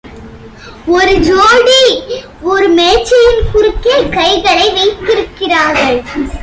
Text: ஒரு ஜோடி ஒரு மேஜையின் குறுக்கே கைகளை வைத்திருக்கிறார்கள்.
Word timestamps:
ஒரு 0.95 1.13
ஜோடி 1.17 1.83
ஒரு 2.41 2.67
மேஜையின் 2.69 3.41
குறுக்கே 3.53 3.95
கைகளை 4.09 4.67
வைத்திருக்கிறார்கள். 4.73 5.99